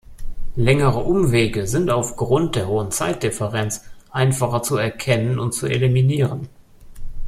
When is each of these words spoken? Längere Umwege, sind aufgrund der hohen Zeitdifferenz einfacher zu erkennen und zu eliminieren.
Längere 0.55 0.97
Umwege, 1.03 1.67
sind 1.67 1.91
aufgrund 1.91 2.55
der 2.55 2.67
hohen 2.67 2.89
Zeitdifferenz 2.89 3.83
einfacher 4.09 4.63
zu 4.63 4.75
erkennen 4.77 5.37
und 5.37 5.53
zu 5.53 5.67
eliminieren. 5.67 6.49